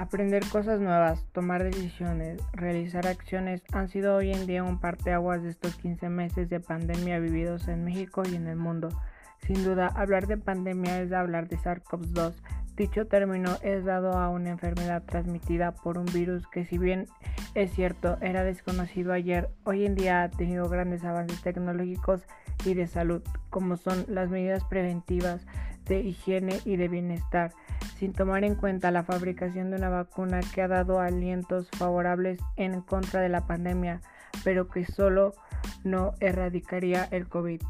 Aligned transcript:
Aprender 0.00 0.42
cosas 0.48 0.80
nuevas, 0.80 1.26
tomar 1.32 1.62
decisiones, 1.62 2.40
realizar 2.54 3.06
acciones 3.06 3.62
han 3.70 3.90
sido 3.90 4.16
hoy 4.16 4.32
en 4.32 4.46
día 4.46 4.64
un 4.64 4.80
parteaguas 4.80 5.42
de 5.42 5.50
estos 5.50 5.76
15 5.76 6.08
meses 6.08 6.48
de 6.48 6.58
pandemia 6.58 7.18
vividos 7.18 7.68
en 7.68 7.84
México 7.84 8.22
y 8.24 8.34
en 8.34 8.46
el 8.46 8.56
mundo. 8.56 8.88
Sin 9.46 9.62
duda, 9.62 9.88
hablar 9.88 10.26
de 10.26 10.38
pandemia 10.38 11.02
es 11.02 11.12
hablar 11.12 11.48
de 11.48 11.58
SARS-CoV-2. 11.58 12.32
Dicho 12.76 13.08
término 13.08 13.58
es 13.60 13.84
dado 13.84 14.12
a 14.14 14.30
una 14.30 14.48
enfermedad 14.48 15.02
transmitida 15.02 15.72
por 15.74 15.98
un 15.98 16.06
virus 16.06 16.46
que 16.46 16.64
si 16.64 16.78
bien 16.78 17.06
es 17.54 17.70
cierto 17.70 18.16
era 18.22 18.42
desconocido 18.42 19.12
ayer, 19.12 19.50
hoy 19.64 19.84
en 19.84 19.96
día 19.96 20.22
ha 20.22 20.30
tenido 20.30 20.66
grandes 20.70 21.04
avances 21.04 21.42
tecnológicos 21.42 22.22
y 22.64 22.72
de 22.72 22.86
salud, 22.86 23.22
como 23.50 23.76
son 23.76 24.06
las 24.08 24.30
medidas 24.30 24.64
preventivas 24.64 25.44
de 25.84 26.00
higiene 26.00 26.58
y 26.64 26.76
de 26.76 26.88
bienestar, 26.88 27.52
sin 28.00 28.14
tomar 28.14 28.44
en 28.44 28.54
cuenta 28.54 28.90
la 28.90 29.04
fabricación 29.04 29.70
de 29.70 29.76
una 29.76 29.90
vacuna 29.90 30.40
que 30.54 30.62
ha 30.62 30.68
dado 30.68 31.00
alientos 31.00 31.68
favorables 31.76 32.40
en 32.56 32.80
contra 32.80 33.20
de 33.20 33.28
la 33.28 33.46
pandemia, 33.46 34.00
pero 34.42 34.68
que 34.68 34.86
solo 34.86 35.34
no 35.84 36.14
erradicaría 36.18 37.06
el 37.10 37.28
COVID. 37.28 37.60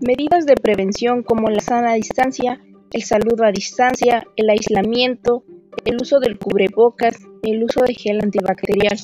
Medidas 0.00 0.46
de 0.46 0.56
prevención 0.56 1.22
como 1.22 1.48
la 1.48 1.60
sana 1.60 1.94
distancia, 1.94 2.60
el 2.90 3.02
saludo 3.02 3.44
a 3.44 3.52
distancia, 3.52 4.26
el 4.34 4.50
aislamiento, 4.50 5.44
el 5.84 5.96
uso 6.00 6.18
del 6.18 6.38
cubrebocas, 6.38 7.18
el 7.44 7.62
uso 7.62 7.82
de 7.82 7.94
gel 7.94 8.20
antibacterial 8.20 8.98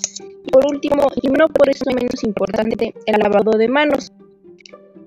por 0.50 0.66
último, 0.66 1.06
y 1.22 1.28
no 1.28 1.48
por 1.48 1.68
eso 1.68 1.84
menos 1.94 2.22
importante, 2.24 2.94
el 3.06 3.18
lavado 3.18 3.52
de 3.52 3.68
manos. 3.68 4.12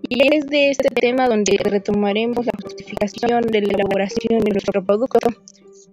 Y 0.09 0.35
es 0.35 0.47
de 0.47 0.71
este 0.71 0.89
tema 0.89 1.27
donde 1.27 1.57
retomaremos 1.57 2.45
la 2.45 2.53
justificación 2.63 3.41
de 3.41 3.61
la 3.61 3.73
elaboración 3.73 4.39
de 4.39 4.52
nuestro 4.52 4.83
producto, 4.83 5.19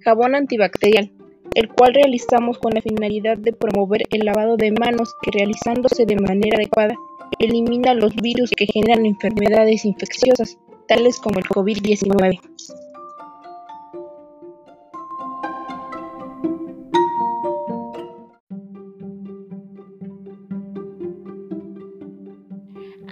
jabón 0.05 0.35
antibacterial, 0.35 1.11
el 1.55 1.69
cual 1.69 1.95
realizamos 1.95 2.59
con 2.59 2.73
la 2.75 2.83
finalidad 2.83 3.39
de 3.39 3.53
promover 3.53 4.03
el 4.11 4.25
lavado 4.25 4.57
de 4.57 4.73
manos 4.73 5.15
que 5.23 5.31
realizándose 5.33 6.07
de 6.07 6.17
manera 6.17 6.57
adecuada 6.57 6.95
elimina 7.39 7.95
los 7.95 8.15
virus 8.17 8.51
que 8.51 8.67
generan 8.67 9.07
enfermedades 9.07 9.85
infecciosas, 9.85 10.59
tales 10.89 11.19
como 11.19 11.39
el 11.39 11.45
COVID-19. 11.45 12.41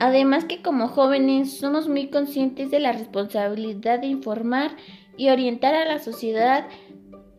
Además 0.03 0.45
que 0.47 0.63
como 0.63 0.89
jóvenes 0.89 1.59
somos 1.59 1.89
muy 1.89 2.09
conscientes 2.09 2.73
de 2.73 2.81
la 2.81 2.91
responsabilidad 2.91 4.01
de 4.01 4.09
informar 4.09 4.73
y 5.17 5.29
orientar 5.29 5.77
a 5.77 5.85
la 5.85 6.01
sociedad 6.01 6.67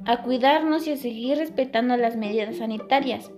a 0.05 0.23
cuidarnos 0.23 0.88
y 0.88 0.94
a 0.94 0.95
seguir 0.95 1.39
respetando 1.39 1.97
las 1.97 2.16
medidas 2.16 2.55
sanitarias. 2.55 3.30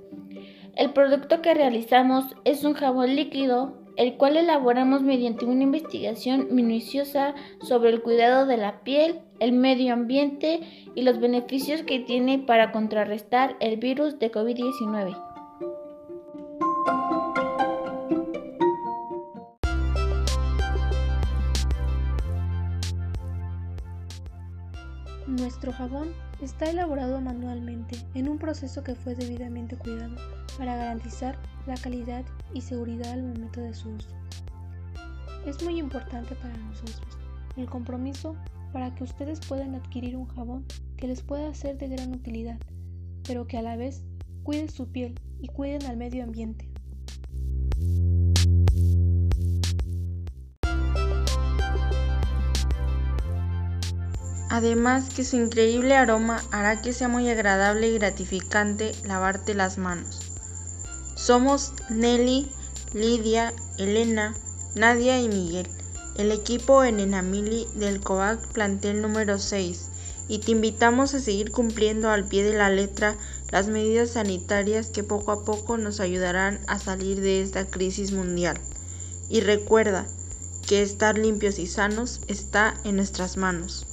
El 0.75 0.93
producto 0.93 1.41
que 1.41 1.55
realizamos 1.55 2.35
es 2.43 2.63
un 2.63 2.75
jabón 2.75 3.15
líquido, 3.15 3.81
el 3.97 4.15
cual 4.17 4.37
elaboramos 4.37 5.01
mediante 5.01 5.45
una 5.45 5.63
investigación 5.63 6.49
minuciosa 6.51 7.33
sobre 7.63 7.89
el 7.89 8.03
cuidado 8.03 8.45
de 8.45 8.57
la 8.57 8.83
piel, 8.83 9.21
el 9.39 9.53
medio 9.53 9.93
ambiente 9.93 10.59
y 10.93 11.01
los 11.01 11.19
beneficios 11.19 11.81
que 11.81 11.99
tiene 11.99 12.37
para 12.37 12.71
contrarrestar 12.71 13.55
el 13.59 13.77
virus 13.77 14.19
de 14.19 14.31
COVID-19. 14.31 15.24
Nuestro 25.27 25.71
jabón 25.71 26.09
está 26.39 26.69
elaborado 26.69 27.19
manualmente 27.19 27.97
en 28.13 28.29
un 28.29 28.37
proceso 28.37 28.83
que 28.83 28.93
fue 28.93 29.15
debidamente 29.15 29.75
cuidado 29.75 30.15
para 30.55 30.75
garantizar 30.75 31.35
la 31.65 31.73
calidad 31.75 32.23
y 32.53 32.61
seguridad 32.61 33.11
al 33.11 33.23
momento 33.23 33.59
de 33.59 33.73
su 33.73 33.89
uso. 33.89 34.09
Es 35.47 35.63
muy 35.63 35.79
importante 35.79 36.35
para 36.35 36.55
nosotros 36.55 37.17
el 37.57 37.67
compromiso 37.67 38.35
para 38.71 38.93
que 38.93 39.03
ustedes 39.03 39.39
puedan 39.39 39.73
adquirir 39.73 40.15
un 40.15 40.27
jabón 40.27 40.65
que 40.95 41.07
les 41.07 41.23
pueda 41.23 41.53
ser 41.55 41.79
de 41.79 41.87
gran 41.87 42.13
utilidad, 42.13 42.59
pero 43.23 43.47
que 43.47 43.57
a 43.57 43.63
la 43.63 43.77
vez 43.77 44.03
cuide 44.43 44.67
su 44.67 44.89
piel 44.89 45.19
y 45.41 45.47
cuiden 45.47 45.87
al 45.87 45.97
medio 45.97 46.23
ambiente. 46.23 46.69
Además 54.49 55.05
que 55.15 55.23
su 55.23 55.37
increíble 55.37 55.95
aroma 55.95 56.43
hará 56.51 56.81
que 56.81 56.93
sea 56.93 57.07
muy 57.07 57.27
agradable 57.29 57.87
y 57.89 57.95
gratificante 57.95 58.91
lavarte 59.03 59.55
las 59.55 59.77
manos. 59.77 60.21
Somos 61.15 61.73
Nelly, 61.89 62.51
Lidia, 62.93 63.53
Elena, 63.77 64.35
Nadia 64.75 65.19
y 65.19 65.27
Miguel, 65.29 65.67
el 66.17 66.31
equipo 66.31 66.83
en 66.83 66.99
Enamili 66.99 67.67
del 67.73 68.01
COVAC 68.01 68.47
plantel 68.49 69.01
número 69.01 69.39
6, 69.39 69.89
y 70.27 70.39
te 70.39 70.51
invitamos 70.51 71.13
a 71.13 71.19
seguir 71.19 71.51
cumpliendo 71.51 72.09
al 72.09 72.25
pie 72.25 72.43
de 72.43 72.57
la 72.57 72.69
letra 72.69 73.15
las 73.51 73.67
medidas 73.67 74.11
sanitarias 74.11 74.89
que 74.89 75.03
poco 75.03 75.31
a 75.31 75.43
poco 75.43 75.77
nos 75.77 75.99
ayudarán 75.99 76.59
a 76.67 76.77
salir 76.79 77.19
de 77.21 77.41
esta 77.41 77.65
crisis 77.65 78.11
mundial. 78.11 78.59
Y 79.29 79.41
recuerda 79.41 80.05
que 80.67 80.81
estar 80.81 81.17
limpios 81.17 81.57
y 81.59 81.67
sanos 81.67 82.21
está 82.27 82.75
en 82.83 82.95
nuestras 82.95 83.37
manos. 83.37 83.87